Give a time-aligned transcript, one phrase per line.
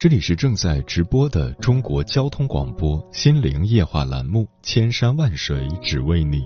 [0.00, 6.42] 这里是正在直播的中国交通广播心灵夜话栏目《千山万水只为你》，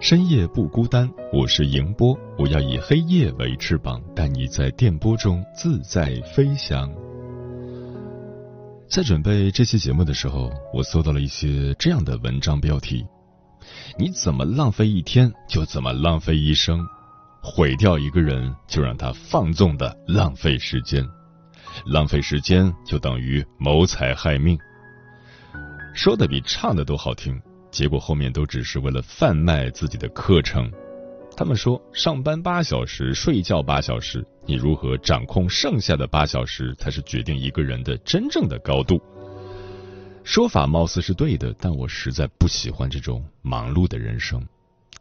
[0.00, 6.90] 深夜不孤单，我是迎波，我要以黑夜为翅膀，带你在电波中自在飞翔。
[8.88, 13.04] 在准备这期节目的时候，我搜到了一些这样的文章标题：
[13.98, 16.82] 你怎么浪费一天，就怎么浪费一生。
[17.42, 21.04] 毁掉一个人，就让他放纵的浪费时间，
[21.86, 24.58] 浪费时间就等于谋财害命。
[25.94, 30.70] 说的比唱的都好听，结果后面都只是为了贩卖自己的课程。
[31.36, 39.00] 他们说，上班八小时，睡觉八小时，你如何掌控剩下的八小时，才是决定一个人的真正的高度。
[40.24, 44.46] 说法貌似是对的，但我实在不喜欢这种忙碌的人生。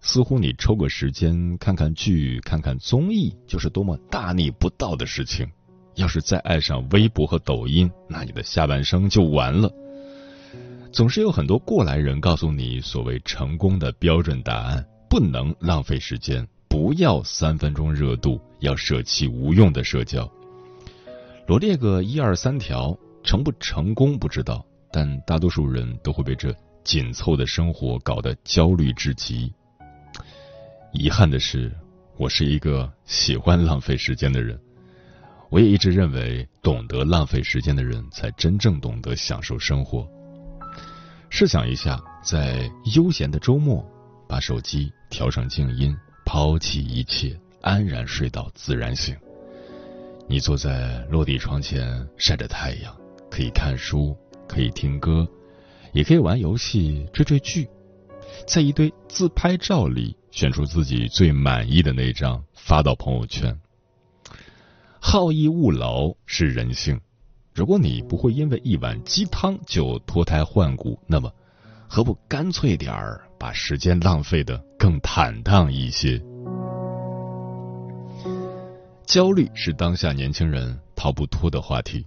[0.01, 5.47] 似乎你抽个时间看看剧、看看综艺，就是多么大逆不道的事情。
[5.95, 9.71] 要是再爱上微博和抖音，那你的下半生就完了。
[10.91, 20.29] 总是有很多过来人告诉你所谓成功的标准答案：不能浪费时间，不要三分钟热度，要舍弃无用的社交。
[21.47, 29.51] 罗列个一二三条，成不成功不知道，但大多数人都会被这紧凑的生活搞得焦虑至极。
[30.93, 31.71] 遗憾的是，
[32.17, 34.59] 我是一个喜欢浪费时间的人。
[35.51, 40.07] 我也一直认为，懂得浪费时间的人才真正懂得享受生活。
[41.29, 43.85] 试想一下，在悠闲的周末，
[44.29, 45.93] 把手机调成静音，
[46.25, 49.13] 抛弃一切，安然睡到自然醒。
[50.25, 52.95] 你坐在落地窗前晒着太阳，
[53.29, 54.15] 可以看书，
[54.47, 55.27] 可以听歌，
[55.91, 57.67] 也可以玩游戏、追追剧。
[58.47, 63.53] 在一堆自拍照里选出自己最满意的那张发到朋友圈。
[65.11, 66.97] 好逸恶劳是人性，
[67.53, 71.29] 如果你不会因为一碗鸡汤就脱胎换骨，那么
[71.85, 76.17] 何不干脆点儿把时间浪费的更坦荡一些？
[79.03, 82.05] 焦虑是当下年轻人逃不脱的话题，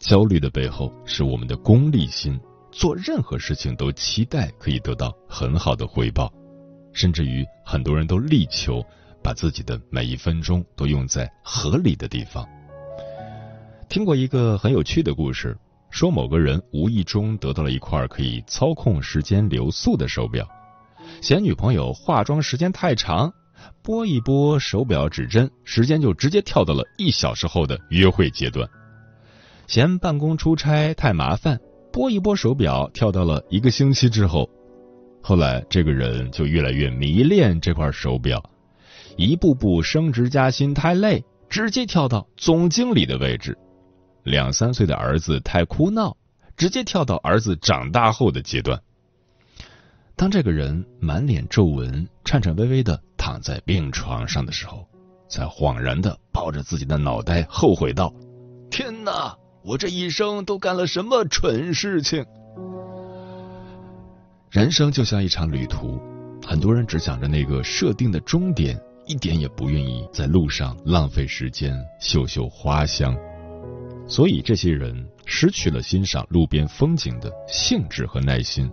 [0.00, 2.36] 焦虑的背后是我们的功利心。
[2.72, 6.28] 做任何事情都期待可以得到很好的回报，
[6.92, 8.84] 甚至于很多人都力求
[9.22, 12.46] 把自己的每一分钟都用在合理的地方。
[13.88, 15.56] 听过一个很有趣的故事，
[15.90, 20.48] 说某个人无意中得到了一块可以操控时间流速的手表，
[21.20, 23.32] 嫌女朋友化妆时间太长，
[23.82, 28.66] 拨一拨手表指针，时间就直接跳到了一小时后的约会阶段；
[29.66, 31.58] 嫌办公出差太麻烦。
[31.92, 34.48] 拨一拨手表，跳到了一个星期之后。
[35.20, 38.40] 后来，这个人就越来越迷恋这块手表，
[39.20, 43.54] 一步步升职加薪太累，直接跳到总经理的位置。
[44.22, 46.16] 两三岁的儿子太哭闹，
[46.56, 48.80] 直接跳到儿子长大后的阶段。
[50.16, 54.88] 当这个人满脸皱纹、颤颤巍巍的躺在病床上的时候，
[55.28, 58.10] 才恍然的抱着自己的脑袋后悔道
[58.72, 62.24] ：“天哪！”我这一生都干了什么蠢事情？
[64.50, 66.00] 人生就像一场旅途，
[66.42, 73.16] 很多人只想着那个设定的终点，一点也不愿意在路上浪费时间嗅嗅花香。
[74.06, 78.70] 所以，这些人失去了欣赏路边风景的兴致和耐心。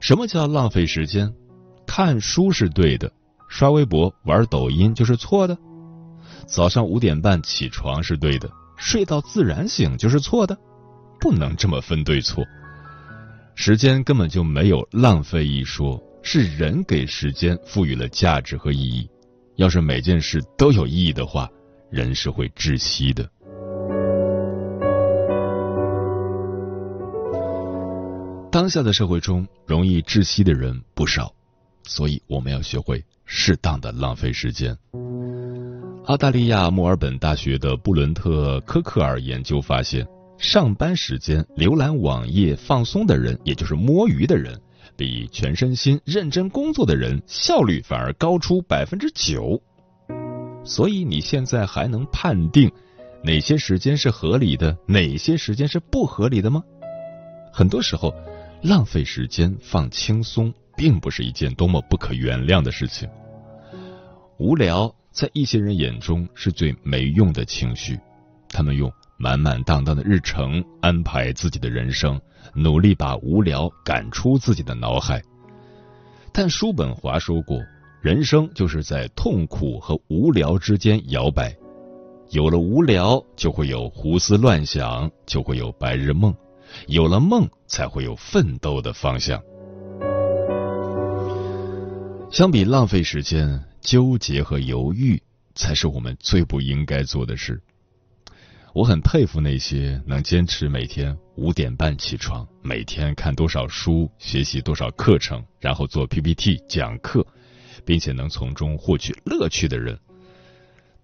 [0.00, 1.32] 什么叫浪费时间？
[1.86, 3.10] 看书是对的，
[3.48, 5.56] 刷微博、玩抖音就是错的。
[6.46, 8.50] 早上五点半起床是对的。
[8.76, 10.58] 睡到自然醒就是错的，
[11.20, 12.44] 不能这么分对错。
[13.54, 19.08] 时间根本就没有浪费一说，是人给时间赋予了价值和意义。
[19.56, 21.48] 要是每件事都有意义的话，
[21.90, 23.30] 人是会窒息的。
[28.50, 31.30] 当下的社会中，容易窒息的人不少，
[31.82, 34.74] 所以我们要学会适当的浪费时间。
[36.06, 40.06] 澳大利亚墨尔本大学的布伦特科克尔研究发现，
[40.38, 44.58] 上班时间浏览网页放松的人，也就是摸鱼的人，
[44.96, 49.60] 比全身心认真工作的人效率反而高出百分之九。
[50.64, 52.70] 所以你现在还能判定
[53.22, 56.62] 哪些时间是合理的，哪些时间是不合理的吗？
[57.52, 58.14] 很多时候，
[58.62, 63.08] 浪费时间放轻松，并不是一件多么不可原谅的事情。
[64.38, 64.94] 无聊。
[65.14, 67.96] 在一些人眼中是最没用的情绪，
[68.48, 72.20] 他们用满满当当的日程安排自己的人生，
[72.54, 75.22] 努力把无聊赶出自己的脑海。
[76.32, 77.60] 但叔本华说过，
[78.00, 81.56] 人生就是在痛苦和无聊之间摇摆，
[82.30, 86.34] 有了无聊，就会有胡思乱想，就会有白日梦，
[86.86, 89.40] 有了梦，才会有奋斗的方向。
[92.30, 93.62] 相比浪费时间。
[93.84, 95.22] 纠结和犹豫
[95.54, 97.60] 才是我们最不应该做的事。
[98.74, 107.24] 我很佩服那些能坚持每天五点半起床，每天看多少书，学习多少课程，然后做 PPT 讲课，
[107.84, 109.96] 并且能从中获取乐趣的人。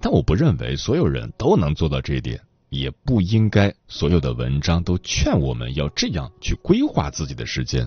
[0.00, 2.40] 但我不认为所有人都能做到这一点，
[2.70, 7.87] 也不应该所有的文章都劝我们要这样去规划自己的时间。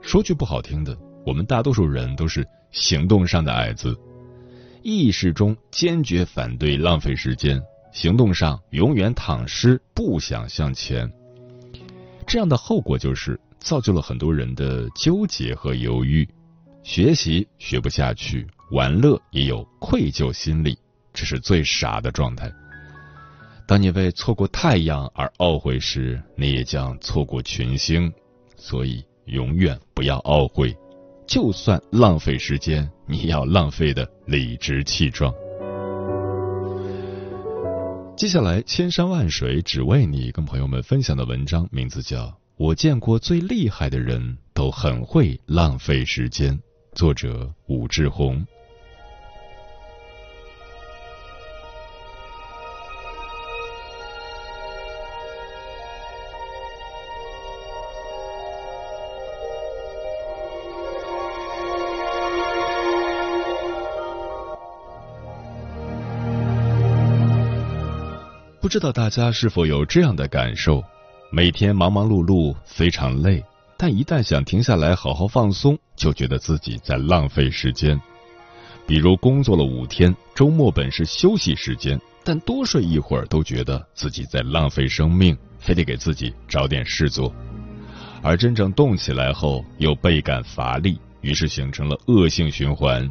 [0.00, 0.96] 说句不好听的，
[1.26, 2.46] 我们大多数人都是。
[2.72, 3.96] 行动上的矮子，
[4.82, 7.62] 意识中坚决反对浪费时间，
[7.96, 11.10] 行动上永远躺尸，不想向前。
[12.26, 16.28] 这样的后果就是造就了很多人的纠结和犹豫，
[16.82, 20.76] 学习学不下去，玩乐也有愧疚心理，
[21.14, 22.52] 这是最傻的状态。
[23.66, 28.12] 当你为错过太阳而懊悔时，你也将错过群星。
[28.56, 30.76] 所以，永远不要懊悔。
[31.26, 35.32] 就算浪费时间，你要浪费的理直气壮。
[38.16, 42.24] 接下来，千山万水只为你，跟朋友们分享的文章名字叫
[42.56, 46.54] 《我见过最厉害的人都很会浪费时间》，
[46.94, 48.46] 作者武志红。
[68.66, 70.82] 不知道大家是否有这样的感受？
[71.30, 73.40] 每天忙忙碌碌，非常累，
[73.78, 77.96] 但一旦想停下来好好放松，就觉得自己在浪费时间。
[78.84, 87.32] 比如工作了五天，周末本是休息时间，但多睡一会儿都觉得自己在浪费生命，非得给自己找点事做。
[88.20, 93.08] 而真正动起来后，又倍感乏力，于是形成了恶性循环，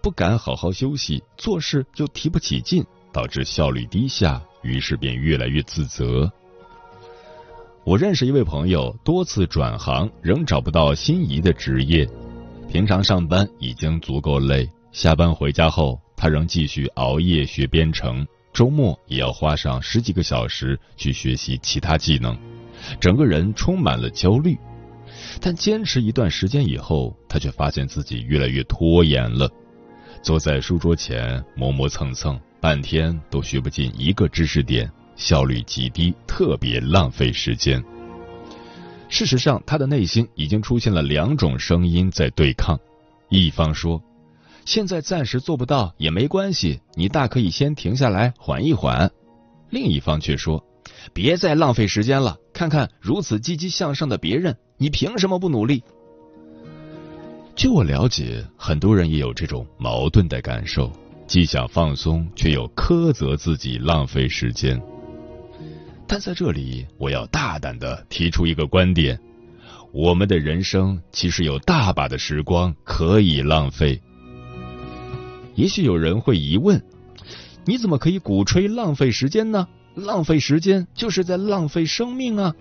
[0.00, 4.40] 不敢好好休息，做事又提不起劲，导致效率低下。
[4.66, 6.30] 于是便越来越自责。
[7.84, 12.06] 我认识一位朋友，多次转行仍找不到心仪的职业。
[12.68, 22.36] 平常上班已经足够累，下班回家后，他仍继续熬夜学编程，周末也要花上十几个小时去学习其他技能，
[22.98, 24.58] 整个人充满了焦虑。
[25.40, 29.48] 但坚持一段时间以后，他却发现自己越来越拖延了，
[30.22, 32.38] 坐在书桌前磨磨蹭蹭。
[32.66, 37.80] 半天都学不进一个知识点，效率极低，特别浪费时间。
[39.08, 42.76] 事实上，他的内心已经出现了两种声音在对抗：
[43.28, 44.02] 一方说，
[44.64, 49.08] 现在暂时做不到也没关系，你大可以先停下来缓一缓；
[49.70, 50.60] 另一方却说，
[51.12, 55.84] 别再浪费时间了，看看如此积极向上的别人，你凭什么不努力？
[57.54, 60.90] 据我了解，很多人也有这种矛盾的感受。
[61.26, 64.80] 既想放松，却又苛责自己浪费时间。
[66.06, 69.18] 但在这里，我要大胆的提出一个观点：
[69.92, 74.00] 我们的人生其实有大把的时光可以浪费。
[75.56, 76.80] 也许有人会疑问：
[77.64, 79.66] 你怎么可以鼓吹浪费时间呢？
[79.96, 82.54] 浪费时间就是在浪费生命啊！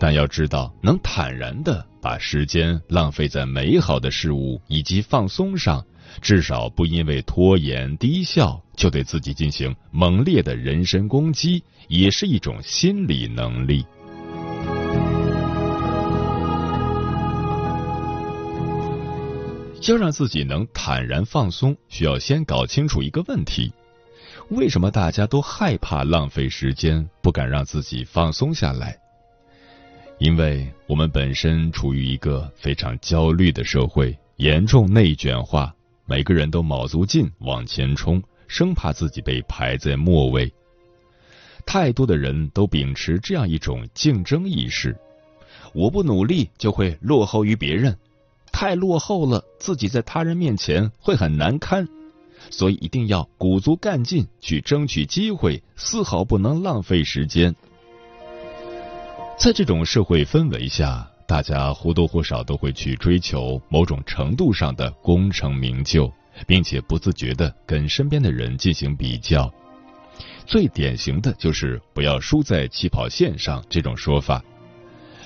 [0.00, 5.84] 但要知道，能坦然的把时间浪费在美好的事物以及放松上。
[6.20, 13.84] 至少不因为拖延低效就对自己进行猛烈的人身攻击，也是一种心理能力。
[19.88, 23.72] 要让自己能坦然放松，需要先搞清楚一个问题：
[24.48, 28.98] 为什么大家都害怕浪费时间，不敢让自己放松下来？
[30.18, 35.72] 因为我们本身处于一个非常焦虑的社会，严重内卷化，
[36.06, 40.52] 每个人都卯足劲往前冲，生怕自己被排在末位。
[41.66, 44.96] 太多的人都秉持这样一种竞争意识：
[45.74, 47.98] 我不努力就会落后于别人，
[48.52, 51.88] 太落后了，自己在他人面前会很难堪，
[52.50, 57.52] 所以一定要鼓足干劲去争取机会，丝毫不能浪费时间。
[59.36, 66.10] 在这种社会氛围下，大家或多或少都会去追求某种程度上的功成名就，
[66.46, 69.52] 并且不自觉的跟身边的人进行比较。
[70.46, 74.42] 最典型的就是“不要输在起跑线上”这种说法。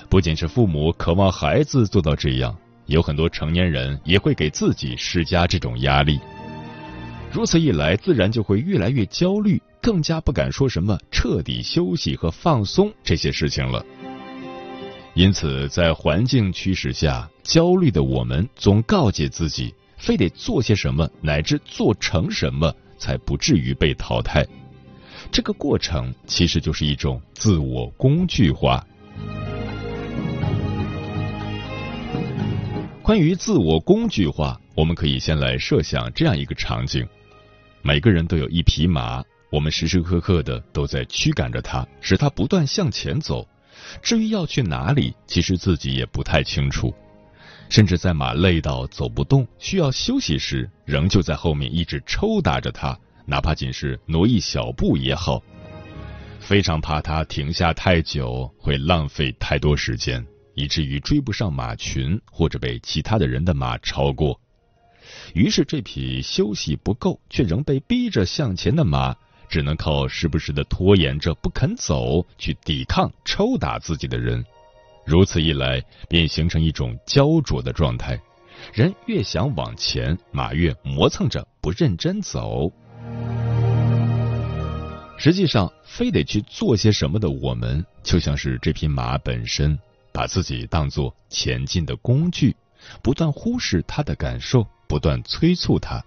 [0.09, 6.19] 不仅是父母渴望孩子做到这样，有很多成年人也会给自己施加这种压力。
[7.31, 13.85] 如此一来，自然就会越来越焦虑，更加不敢说什么彻底休息和放松这些事情了。
[15.13, 24.47] 因此，在环境驱使下，焦虑的我们总告诫自己，非得做些什么，乃至做成什么，才不至于被淘汰。
[25.29, 28.85] 这个过程其实就是一种自我工具化。
[33.03, 37.05] 关于自我工具化，我们可以先来设想这样一个场景：
[37.81, 43.45] 每个人都有一匹马，我们时时刻刻的都在驱赶着它，使它不断向前走。
[44.01, 46.93] 至于要去哪里，其实自己也不太清楚，
[47.69, 55.41] 甚至在马累到走不动、需要休息时，仍旧在后面一直抽打着它，哪怕仅是挪一小步也好。
[56.39, 64.39] 非常怕它停下太久，会浪费太多时间，以至于追不上马群，或者被其他的人的马超过。
[65.33, 69.15] 于是，这匹休息不够却仍被逼着向前的马。
[69.51, 74.43] 只能靠时不时的拖延着不肯走，去抵抗抽打自己的人。
[75.05, 78.17] 如此一来，便形成一种焦灼的状态。
[78.73, 82.71] 人越想往前，马越磨蹭着不认真走。
[85.17, 89.77] 实际上，非得去做些什么的我们，就像是这匹马本身，
[90.13, 92.55] 把自己当作前进的工具，
[93.03, 96.01] 不断忽视它的感受，不断催促它。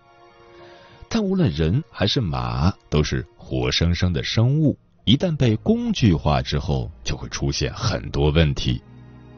[1.10, 3.24] 但无论人还是马，都是。
[3.44, 4.74] 活生生的生物
[5.04, 8.82] 一旦被工具化之后，就会出现很多问题。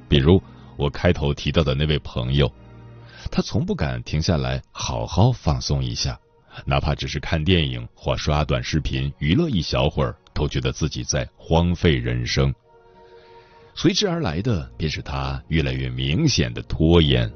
[0.09, 0.41] 比如
[0.77, 2.49] 我开头提到的那位朋友，
[3.33, 6.17] 他从不敢停下来好好放松一下，
[6.65, 12.55] 哪怕只是看电影或刷短视频娱乐一小会儿，都觉得自己在荒废人生。
[13.75, 17.29] 随之而来的便是他越来越明显的拖延。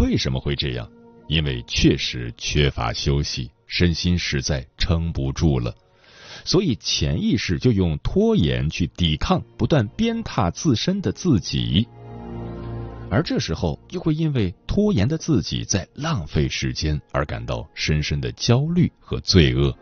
[0.00, 0.90] 为什么会这样？
[1.28, 3.50] 因为确实缺乏休息。
[3.76, 5.74] 身心实在撑不住了，
[6.44, 11.88] 所以潜意识就用拖延去抵抗不断鞭挞自身的自己，
[13.10, 19.76] 而这时候又会因为拖延的自己在浪费时间而感到深深的焦虑和罪恶。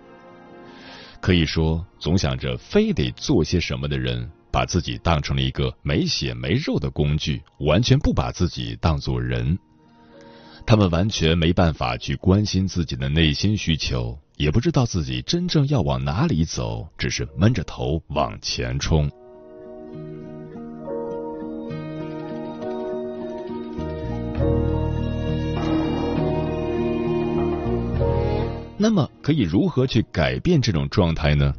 [1.21, 9.59] 可以说，总想着非得做些什么的人，把自己当成了一个没血没肉的工具，完全不把自己当作人。
[10.66, 19.11] 他们完全没办法去关心自己的内心需求，也不知道自己真正要往哪里走，只是闷着头往前冲。
[28.78, 31.54] 那么，可以如何去改变这种状态呢？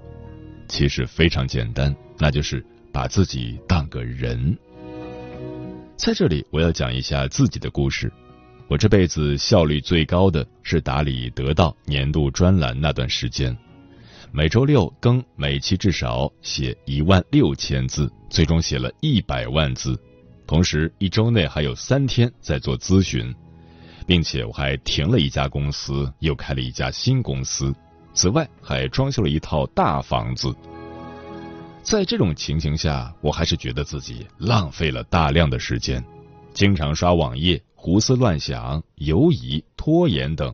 [0.67, 4.57] 其实非常简单，那就是把自己当个人。
[5.95, 8.12] 在这里，我要讲一下自己的故事。
[8.67, 13.55] 我这辈子效率最高的是打理得到年度专栏那段时间，
[14.32, 20.00] 每周六更，每期至少写一万六千字，最终写了一百万字。
[20.48, 23.34] 同时，一周内还有三天在做咨询，
[24.08, 27.74] 并且我还停了一家公司，又开了一家新公司。
[28.13, 30.53] 此外，还装修了一套大房子。
[31.82, 36.03] 在这种情形下，我还是觉得自己浪费了大量的时间，
[36.53, 37.62] 经常刷网页。
[37.84, 40.54] 胡思乱想、犹疑、拖延等，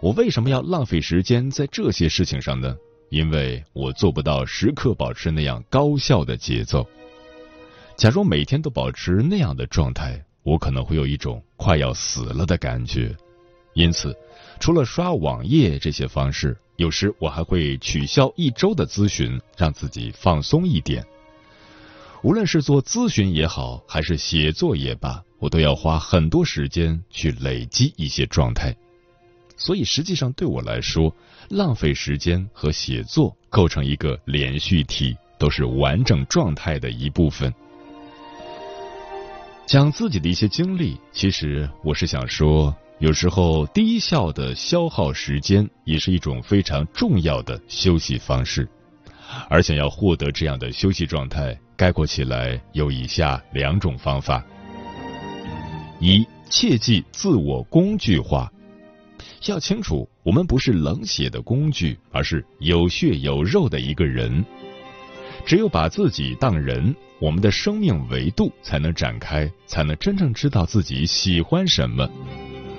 [0.00, 2.76] 我为什么要浪费时间在这些事情上呢？
[3.10, 6.84] 因为我做不到时刻保持那样高效的节奏。
[7.96, 13.16] 假如每天都保持那样的状态，我可能会有一种快要死了的感觉。
[13.74, 14.12] 因此，
[14.58, 21.06] 除了刷网页这些方式，有时我还会取消一周的咨询，让自己放松一点。
[22.22, 25.22] 无论是做咨询也好，还是写作也罢。
[25.38, 28.74] 我都要花很多时间去累积一些状态，
[29.56, 31.14] 所以实际上对我来说，
[31.48, 37.52] 浪费时间和写作构成一个连续体，都是完整状态的一部分。
[39.66, 48.68] 讲自己的一些经历，其实我是想说，有时候低效的消耗时间也是一种非常重要的休息方式。
[49.50, 54.42] 而想要获得这样的休息状态，概括起来有以下两种方法：
[56.00, 58.52] 一、切忌自我工具化。
[59.46, 64.44] 要清楚，我们不是冷血的工具，而是有血有肉的一个人。
[65.46, 66.94] 只有把自己当人。
[67.20, 72.08] 我们的生命维度才能展开，才能真正知道自己喜欢什么，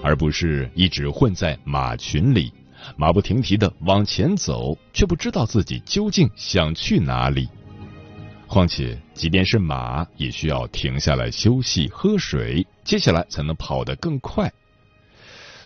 [0.02, 2.50] 而不是一直混在马群里，
[2.96, 7.50] 马不停蹄的往前走，却不知道自己究竟想去哪里。
[8.50, 14.52] 况且，即便是马，也需要停下来休息、喝水，接下来才能跑得更快。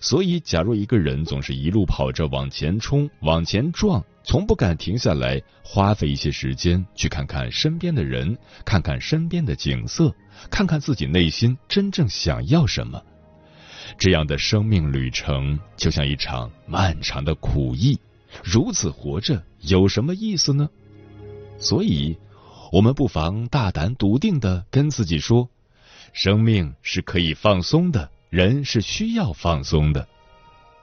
[0.01, 10.13] 所以，假如一个人总是一路跑着往前冲、往前撞，从不敢停下来，花费一些时间去看看身边的人，看看身边的景色，
[10.51, 13.01] 看看自己内心真正想要什么，
[13.97, 17.97] 这样的生命旅程就像一场漫长的苦役。
[18.43, 20.69] 如此活着有什么意思呢？
[21.57, 22.17] 所以，
[22.74, 25.48] 我们不妨大胆笃定的跟自己说：
[26.12, 28.10] 生命是可以放松的。
[28.32, 30.08] 人是需要放松的，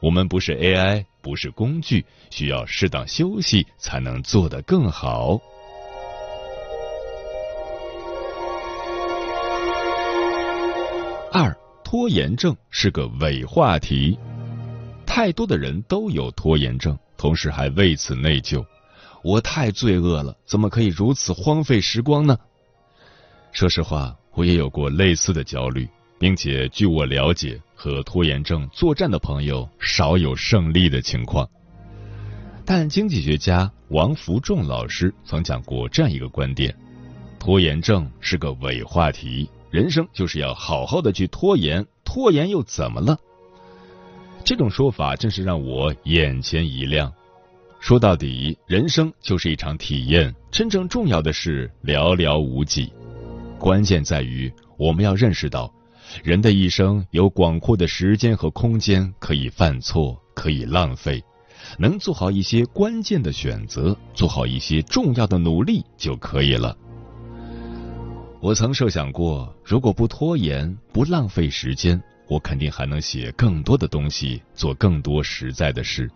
[0.00, 5.40] 我们不是 AI，不是工具，需要适当休息才能做得更好。
[11.32, 14.16] 二，拖延症是个伪话题，
[15.04, 18.64] 太多的人都有拖延症，同时还为此内疚。
[19.22, 22.38] 我太罪恶了，怎么可以如此荒废时光呢？
[23.52, 25.88] 说实话，我也有过类似的焦虑。
[26.18, 31.48] 并且，据我了解，和拖延症作战的朋友少有胜利的情况。
[32.62, 36.76] 但经济学家王福仲老师曾讲过这样一个观点：
[37.38, 43.18] 拖延症是个伪话题，人生就是要好好的去拖延，拖延又怎么了？
[44.44, 47.10] 这种说法真是让我眼前一亮。
[47.80, 52.92] 说到底，人生就是一场体验，真正重要的是寥寥无几。
[53.58, 55.72] 关键在于我们要认识到。
[56.22, 61.22] 人的一生有广阔的时间和空间可以犯错，可以浪费，
[61.78, 66.76] 能做好一些关键的选择，做好一些重要的努力就可以了。
[68.40, 76.10] 我曾设想过，如果不拖延，不浪费时间，我肯定还能写更多的东西，做更多实在的事。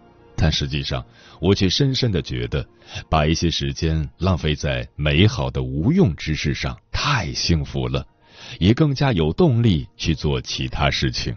[0.45, 1.03] 但实际上，
[1.41, 2.63] 我却深深的觉得，
[3.09, 8.07] 把一些时间浪费在美好的无用之事上，太幸福了。
[8.59, 11.35] 也更加有动力去做其他事情。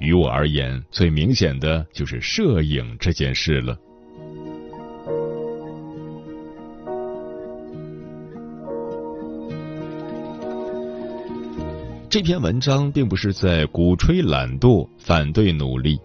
[0.00, 3.74] 于我而言，最明显的就是摄影这件事了。
[12.10, 15.98] 这篇文章并不是在鼓吹懒惰、反对努力，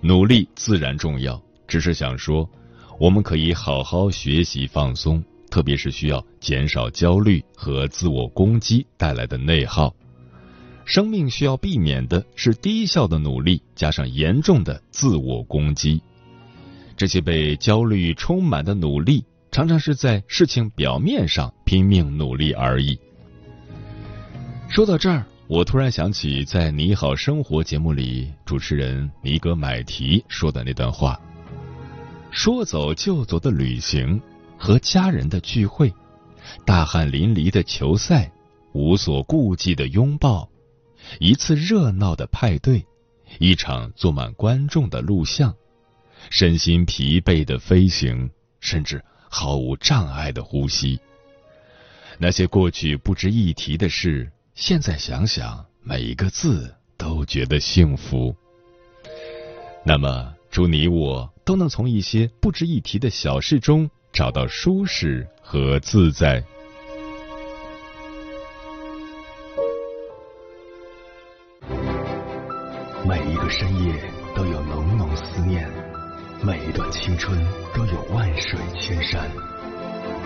[0.00, 2.48] 努力自然重要，只是想说，
[2.98, 5.22] 我们可以好好学习、放松。
[5.48, 9.94] 特别是需要减少焦虑和自我攻击带来的内耗。
[10.84, 16.02] 生命需要避免的是低效的努力加上严重的自我攻击。
[16.96, 22.98] 这些被焦虑充满的努力，常常是在事情表面上拼命努力而已。
[24.68, 31.18] 说到这儿，我突然想起在《你好生活》节目里，主持人尼格买提说的那段话
[32.30, 34.20] ：“说走就走的旅行。”
[34.58, 35.92] 和家人的聚会，
[36.64, 38.32] 大汗淋漓的球赛，
[38.72, 40.48] 无所顾忌的拥抱，
[41.20, 42.82] 一次热闹的派对，
[43.38, 45.54] 一场坐满观众的录像，
[46.30, 50.98] 身心疲惫的飞行，甚至毫无障碍的呼吸。
[52.16, 58.34] 那些过去不值一提的事，现在想想，每一个字都觉得幸福。
[59.84, 63.90] 那么，祝你我都能从一些不值一提的小事中。
[64.10, 66.42] 找到舒适和自在。
[73.06, 74.02] 每一个深夜
[74.34, 75.70] 都有浓浓思念，
[76.42, 77.38] 每一段青春
[77.74, 79.30] 都有万水千山，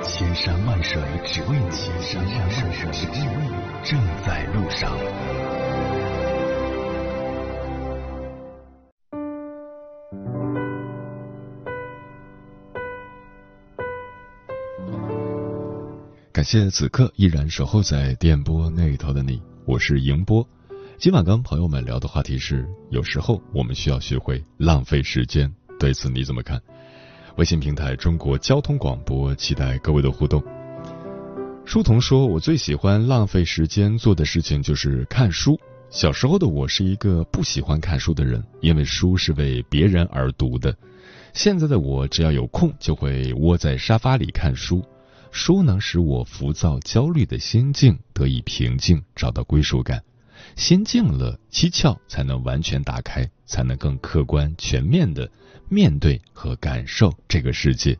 [0.04, 3.50] 千山万水只为你，千山万水只为你，
[3.82, 4.96] 正在路上。
[16.40, 20.42] 感谢此刻依然守候在电波那头的你，我是迎波。
[20.96, 25.52] 今晚跟朋友们聊的话题是：有时候我们需要学会浪费时间。
[25.78, 26.58] 对此你怎么看？
[27.36, 30.42] 微信平台中国交通广播，期待各位的互动。
[31.66, 35.60] 书童说：“我最喜欢浪费时间做的事情就是看书。
[35.90, 40.74] 小时候的我是一个不喜欢看书的人，因为书是为别人而读的。
[41.34, 44.82] 现在的我只要有空，就会窝在沙发里看书。
[45.30, 50.02] 书能使我浮躁焦虑的心境得以平静，找到归属感。
[50.56, 55.30] 心静了，七窍才能完全打开，才能更客观全面的
[55.68, 57.96] 面对和感受这个世界。”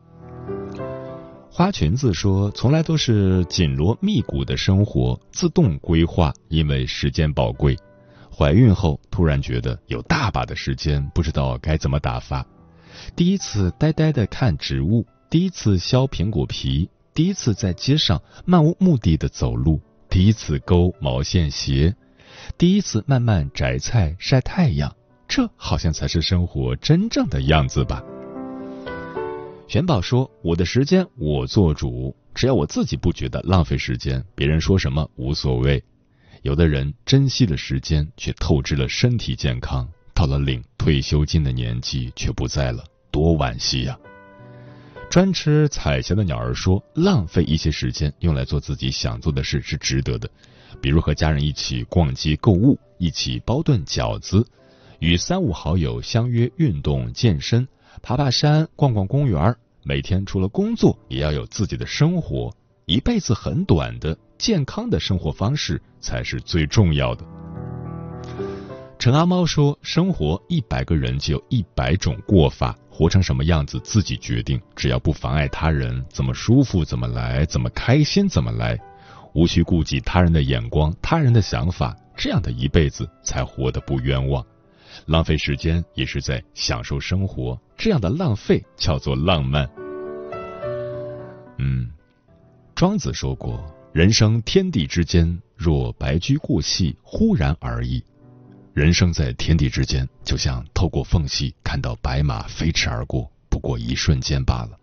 [1.49, 7.77] 花裙子说：“从来都是紧锣密鼓的生活，自动规划，因为时间宝贵。
[8.33, 12.45] 怀孕后突然觉得有大把的时间，不知道该怎么打发。
[13.15, 21.93] 第一次呆呆的看植物，第一次削苹果皮，第一次在街上漫无目的的走路，第一次勾毛线鞋，
[22.57, 24.95] 第一次慢慢摘菜晒太阳。
[25.27, 28.01] 这好像才是生活真正的样子吧。”
[29.67, 35.81] 玄宝说：“我的时间我做主，只要我自己不觉得浪费时间，别人说什么无所谓。
[36.41, 43.97] 有的人珍惜了时间，却透支了身体健康，到了领退休金的年纪却不在了，多惋惜呀！”
[45.11, 50.31] 专吃彩霞的鸟儿说：“浪费一些时间用来做自己想做的事是值得的，
[50.81, 54.47] 比如和家人一起逛街购物，一起包顿饺子，
[54.99, 57.67] 与三五好友相约运动健身。”
[58.01, 62.49] 爬爬山，逛逛公园每天除了工作，也要有自己的生活。
[62.85, 67.25] 一辈子很短的，健康的生活方式才是最重要的。
[68.97, 78.77] 陈阿猫说：“生活一百个人就有一百种过法，活成什么样子自己决定，只要不妨碍他人，怎么舒服怎么来，怎么开心怎么来，
[79.33, 84.45] 无需顾及他人的眼光、他人的想法，这样的一辈子才活得不冤枉。”
[85.07, 89.67] 浪费时间也是在享受生活，这样的浪费叫做浪漫。
[91.57, 91.89] 嗯，
[92.75, 98.03] 庄子说过：“人生天地之间，若白驹过隙，忽然而已。”
[98.73, 104.79] 人生在天地之间，就像透过缝隙看到白马飞驰而过，不过一瞬间罢了。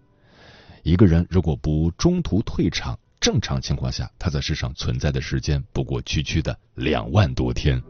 [0.83, 7.83] 一个人如果不中途退场，正常情况下，他在世上存在的时间不过区区的两万多天。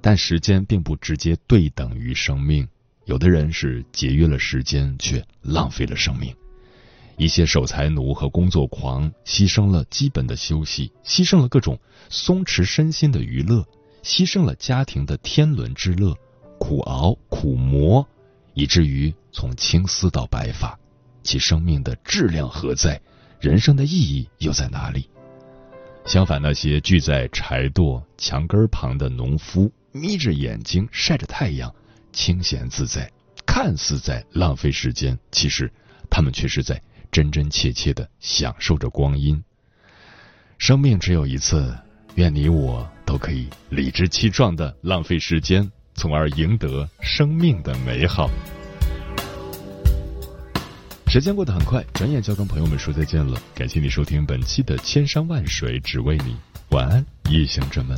[0.00, 2.66] 但时间并不直接对等于生命，
[3.04, 6.34] 有的人是节约了时间，却浪费了生命。
[7.16, 11.78] 一些守财奴和工作狂，牺牲了基本的休息，牺牲了各种
[12.10, 13.64] 松弛身心的娱乐，
[14.04, 16.14] 牺牲了家庭的天伦之乐，
[16.58, 18.06] 苦熬苦磨，
[18.52, 20.78] 以至于从青丝到白发，
[21.22, 23.00] 其生命的质量何在？
[23.40, 25.08] 人生的意义又在哪里？
[26.06, 29.72] 相反，那些聚在柴垛墙根旁的农夫。
[29.92, 31.74] 眯着眼睛晒着太阳，
[32.12, 33.10] 清闲自在，
[33.46, 35.72] 看似在浪费时间，其实
[36.10, 39.42] 他们却是在真真切切的享受着光阴。
[40.58, 41.76] 生命只有一次，
[42.16, 48.30] 愿你我都可以理直气壮的浪费时间，从而赢得生命的美好。
[51.06, 53.40] 时间过得很快，转眼就要跟朋友们说再见了。
[53.54, 56.32] 感谢你收听本期的《千山万水只为你》，
[56.70, 57.96] 晚安，夜行者们。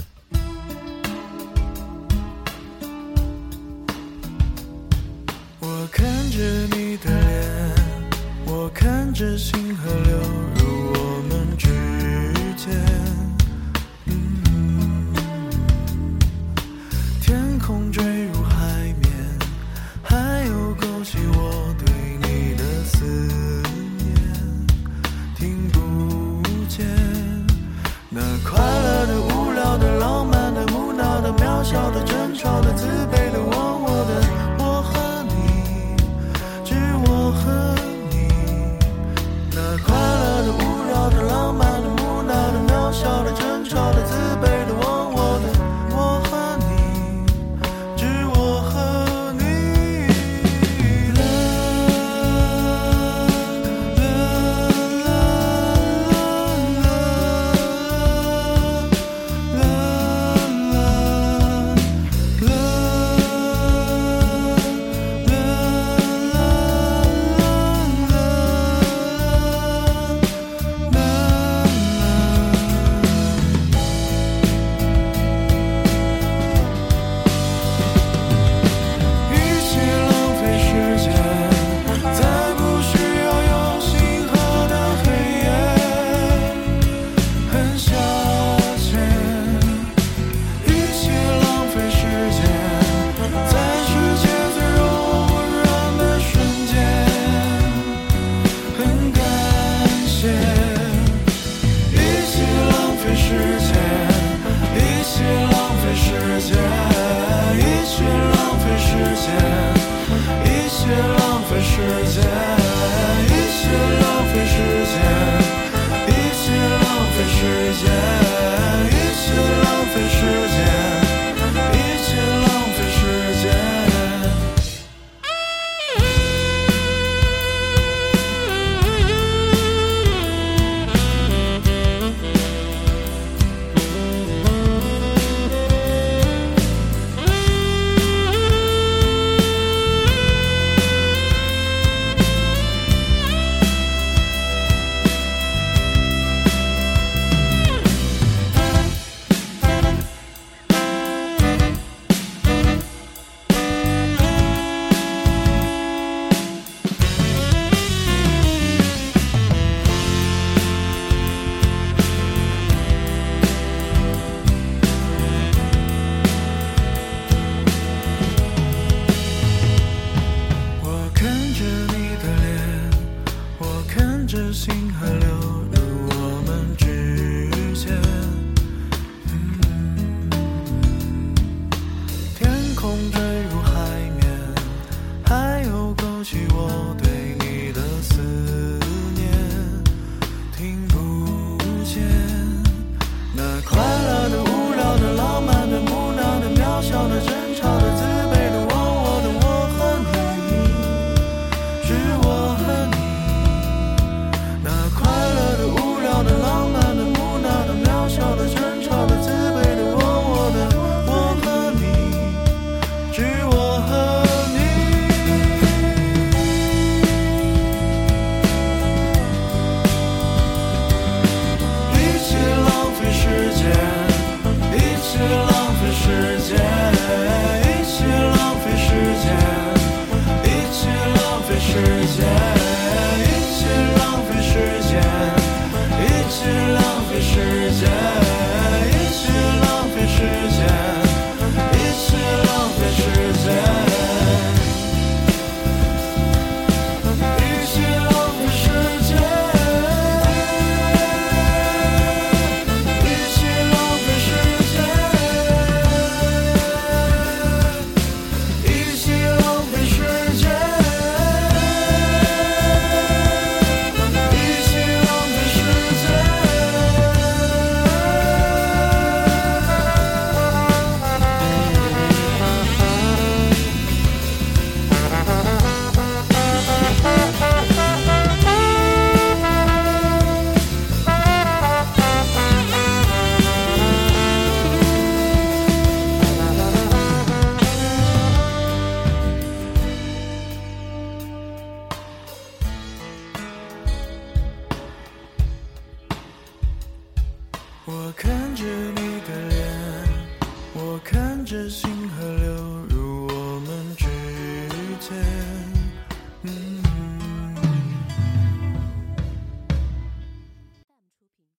[5.61, 6.39] 我看着
[6.77, 7.75] 你的脸，
[8.45, 10.56] 我看着星河流